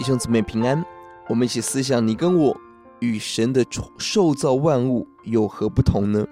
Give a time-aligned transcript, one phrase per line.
[0.00, 0.82] 弟兄姊妹平安，
[1.28, 2.58] 我们一起思想你跟我
[3.00, 3.62] 与神的
[3.98, 6.26] 受造万物有何不同呢？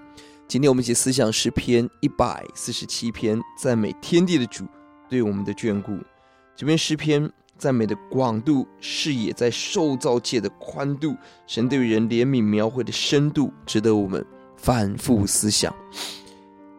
[0.49, 4.65] 今天我们一起思想诗篇一百四十七篇，赞美天地的主
[5.07, 5.99] 对我们的眷顾。
[6.57, 11.15] 这篇诗篇赞美的广度、视野，在受造界的宽度，
[11.47, 14.25] 神对人怜悯描绘的深度，值得我们
[14.57, 15.71] 反复思想。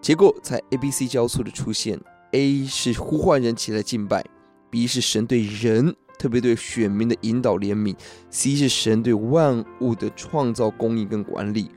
[0.02, 2.02] 结果在 A、B、C 交错的出现
[2.32, 4.26] ，A 是呼唤人起来敬拜。
[4.72, 7.96] B 是神对人，特别对选民的引导怜悯
[8.30, 11.72] ；C 是神对万物的创造、供应跟管理。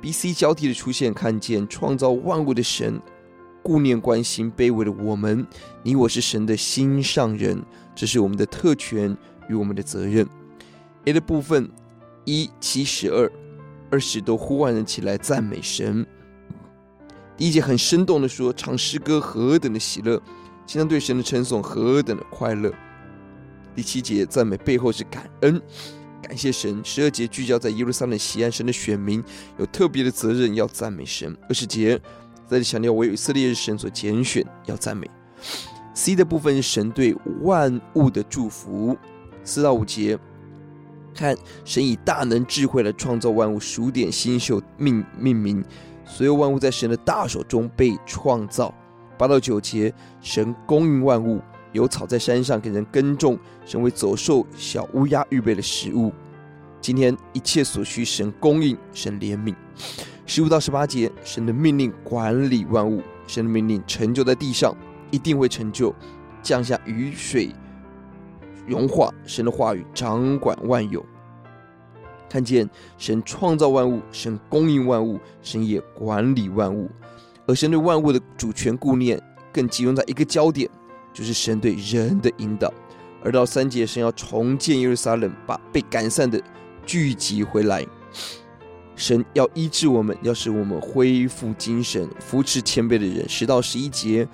[0.00, 3.00] B、C 交替的出现，看见创造万物的神
[3.62, 5.46] 顾念关心卑微的我们。
[5.82, 7.62] 你我是神的心上人，
[7.94, 9.14] 这是我们的特权
[9.48, 10.26] 与我们的责任。
[11.04, 11.70] A 的部分
[12.24, 13.30] 一七十二
[13.90, 16.06] 二十都呼唤人起来赞美神。
[17.36, 20.20] 第一节很生动的说，唱诗歌何等的喜乐。
[20.64, 22.72] 经常对神的称颂何等的快乐！
[23.74, 25.60] 第七节赞美背后是感恩，
[26.22, 26.80] 感谢神。
[26.84, 29.22] 十二节聚焦在耶路撒冷锡安神的选民
[29.58, 31.36] 有特别的责任要赞美神。
[31.48, 31.98] 二十节
[32.46, 35.10] 在这强调为以色列神所拣选要赞美。
[35.94, 38.96] C 的部分神对万物的祝福。
[39.44, 40.18] 四到五节
[41.14, 45.64] 看神以大能智慧来创造万物，数点星宿命命名，
[46.04, 48.72] 所有万物在神的大手中被创造。
[49.18, 51.40] 八到九节，神供应万物，
[51.72, 56.12] 有草在山上给人耕种，神为走兽、小乌鸦预备了食物。
[56.80, 59.54] 今天一切所需，神供应，神怜悯。
[60.26, 64.76] 十五到十八节，神的命令管理万物，神的命令成就在地上，
[65.10, 65.94] 一定会成就。
[66.42, 67.54] 降下雨水，
[68.66, 71.04] 融化，神的话语掌管万有。
[72.28, 76.90] 看见神创造万物，神供应万物，神也管理万物。
[77.46, 80.68] 而神对万物的主权顾念，更集中在一个焦点，
[81.12, 82.72] 就是神对人的引导。
[83.24, 86.42] 而到三节，神要重建耶路撒冷，把被赶散的
[86.84, 87.86] 聚集回来。
[88.96, 93.28] 神要医治我们，要使我们恢复精神，扶持谦卑的人。
[93.28, 94.26] 十到十一节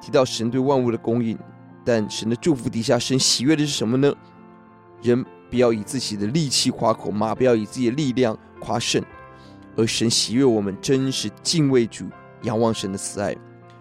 [0.00, 1.38] 提到神对万物的供应，
[1.84, 4.12] 但神的祝福底下，神喜悦的是什么呢？
[5.02, 9.02] 人不要以自己的力气夸口，马不要以自己的力量夸胜。
[9.76, 12.04] 而神喜悦我们真实敬畏主，
[12.42, 13.34] 仰望神的慈爱。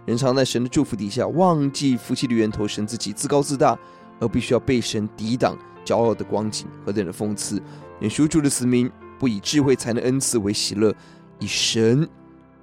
[0.09, 3.78] 人常在神的祝福底下，忘记福气的源头，神自己自高自大，
[4.20, 5.56] 而必须要被神抵挡
[5.86, 7.62] 骄傲的光景，和人的讽刺！
[8.00, 8.90] 愿属主的子民
[9.20, 10.92] 不以智慧才能恩赐为喜乐，
[11.38, 12.09] 以神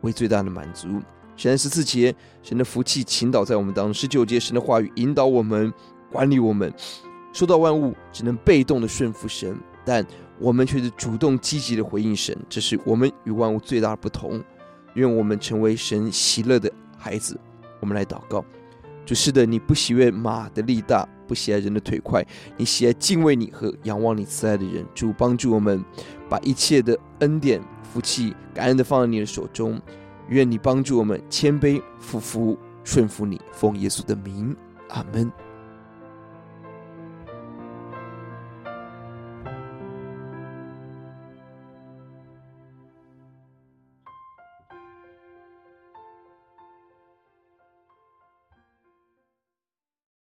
[0.01, 0.89] 为最大的满足。
[1.37, 2.13] 神十四节，
[2.43, 5.73] 神的福气倾倒在我们当中；十九节，神的话语引导我们，
[6.11, 6.75] 管理我们。
[7.33, 10.05] 受到万物只能被动的顺服神，但
[10.41, 14.43] 我们却是主动积极的回应神，这是我们与万物最大的不同。
[14.95, 17.39] 愿我们成为神喜乐的孩子。
[17.81, 18.45] 我们来祷告：
[19.05, 22.27] 主是的，你不喜悦马的力大，不喜爱人的腿快，
[22.57, 24.85] 你喜爱敬畏你和仰望你慈爱的人。
[24.95, 25.85] 主帮助我们，
[26.29, 29.81] 把一切的恩典、福气、感恩的放在你的手中。
[30.29, 34.57] 愿你帮助我们谦卑、俯伏、顺服你，奉耶稣的名，
[34.89, 35.31] 阿门。